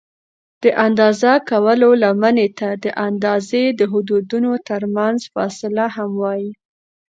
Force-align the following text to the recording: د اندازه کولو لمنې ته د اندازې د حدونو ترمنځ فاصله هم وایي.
د 0.63 0.65
اندازه 0.85 1.31
کولو 1.49 1.89
لمنې 2.03 2.47
ته 2.59 2.69
د 2.83 2.85
اندازې 3.07 3.63
د 3.79 3.81
حدونو 3.91 4.51
ترمنځ 4.69 5.19
فاصله 5.33 5.85
هم 5.95 6.11
وایي. 6.23 6.51